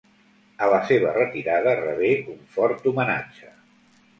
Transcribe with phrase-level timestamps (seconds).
[0.67, 3.53] A la seva retirada rebé un fort homenatge.